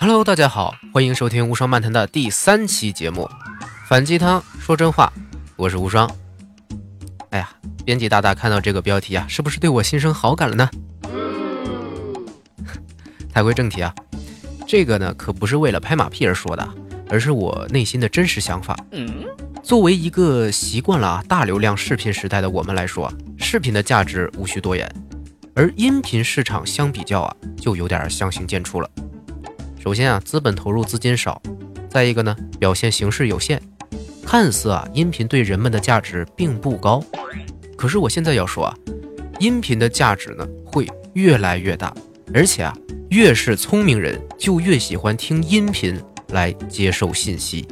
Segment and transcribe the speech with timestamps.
[0.00, 3.28] Hello，大家好，欢迎收听无双漫谈的第三期节目，
[3.88, 5.12] 反鸡汤说真话，
[5.56, 6.08] 我是无双。
[7.30, 7.50] 哎呀，
[7.84, 10.70] 编辑大大看到这个标题啊，是不是对我心生好感了呢？
[13.34, 13.92] 太归正题啊，
[14.68, 16.68] 这个呢可不是为了拍马屁而说的，
[17.10, 18.78] 而是我内心的真实想法。
[19.64, 24.88] 作为一个习惯了啊大流量视频时代的我们来说，视频的价值无需多言，
[25.56, 28.88] 而音频市场相比较啊，就有点相形见绌了。
[29.78, 31.40] 首先啊，资本投入资金少；
[31.88, 33.62] 再一个呢，表现形式有限。
[34.26, 37.02] 看似啊，音频对人们的价值并不高。
[37.76, 38.74] 可是我现在要说啊，
[39.38, 41.94] 音频的价值呢会越来越大，
[42.34, 42.76] 而且啊，
[43.10, 45.98] 越是聪明人就越喜欢听音频
[46.28, 47.66] 来接受信息。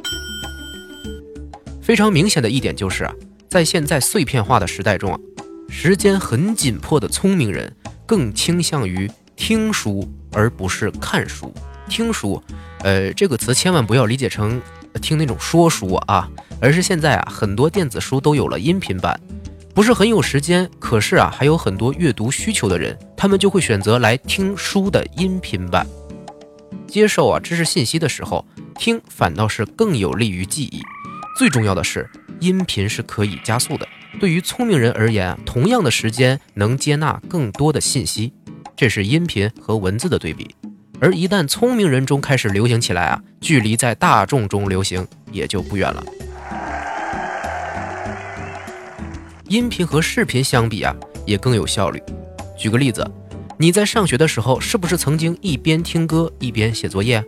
[1.83, 3.13] 非常明显的一点就是啊，
[3.51, 5.21] 在现在碎片化的时代中啊，
[5.69, 7.77] 时间很紧迫的聪明人
[8.07, 11.53] 更倾向于听书而不是看书。
[11.89, 12.43] 听书，
[12.81, 14.61] 呃，这个词千万不要理解成
[15.01, 16.29] 听那种说书啊，
[16.61, 19.19] 而是现在啊，很多电子书都有了音频版，
[19.75, 25.87] 不是很有时间，可是啊，还有很多阅读需求的人，他们就会选择来听书的音频版。
[26.87, 28.45] 接受啊知识信息的时候，
[28.79, 30.81] 听反倒是更有利于记忆。
[31.39, 32.09] 最重要的是，
[32.41, 33.87] 音频是可以加速的，
[34.19, 38.33] 对于聪明人而言，同样的时间能接纳更多的信息，
[38.75, 40.55] 这是音频和文字的对比。
[41.01, 46.03] 而一旦聪明人中开始流行起来啊，距离在大众中流行也就不远了。
[49.49, 52.03] 音频和视频相比啊，也更有效率。
[52.57, 53.09] 举个例子，
[53.59, 57.23] 你在上学的时候，是不是曾经一边听歌一边写作业？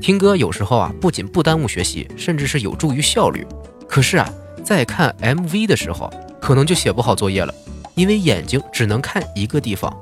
[0.00, 3.46] 听歌有时候啊，不仅不耽误学习，甚至是有助于效率。
[3.88, 4.30] 可是啊，
[4.62, 7.52] 在看 MV 的时候，可能就写不好作业了，
[7.94, 9.94] 因为眼睛只能看一个地方。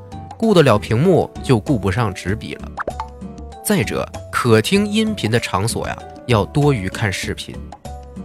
[0.43, 2.69] 顾得了屏幕，就顾不上纸笔了。
[3.65, 7.55] 再者，可听音频的场所呀，要多于看视频。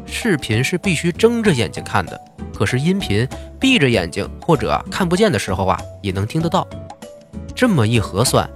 [0.07, 2.19] 视频是必须睁着眼睛看的，
[2.55, 3.27] 可是音频
[3.59, 6.67] 闭着眼睛或者看不见的时候啊，也能听得到。
[7.53, 8.49] 这么一核算，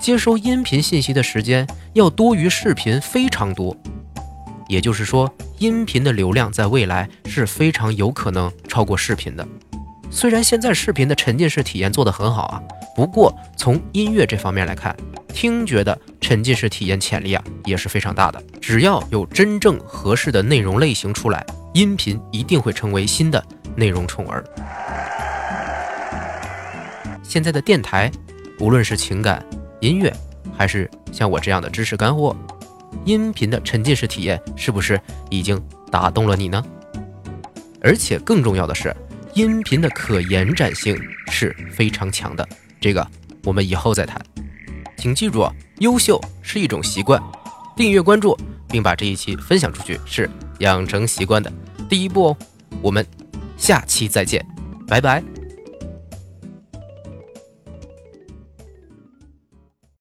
[0.00, 3.76] 接收音频信息的时间要多于视频非常多。
[4.68, 9.46] 也就是说，音频的流量在未来是非常有可能超过视频的。
[10.14, 12.62] 虽然现在视频的沉浸式体验做得很好啊。
[12.94, 14.94] 不过，从音乐这方面来看，
[15.32, 18.40] 听觉的沉浸式体验潜力啊也是非常大的。
[18.60, 23.42] 只要有真正合适的内容类型出来，音频一定会成为新的
[23.74, 24.44] 内容宠儿。
[27.22, 28.12] 现在的电台，
[28.60, 29.42] 无论是情感、
[29.80, 30.14] 音乐，
[30.54, 32.36] 还是像我这样的知识干货，
[33.06, 35.58] 音频的沉浸式体验是不是已经
[35.90, 36.62] 打动了你呢？
[37.80, 38.94] 而且更重要的是，
[39.34, 40.96] 音频的可延展性
[41.30, 42.46] 是非常强的。
[42.80, 43.06] 这个
[43.44, 44.20] 我们以后再谈，
[44.96, 47.22] 请记住，优秀是一种习惯。
[47.74, 48.36] 订阅关注，
[48.68, 50.28] 并把这一期分享出去，是
[50.58, 51.50] 养成习惯的
[51.88, 52.36] 第一步哦。
[52.82, 53.06] 我们
[53.56, 54.44] 下期再见，
[54.86, 55.41] 拜拜。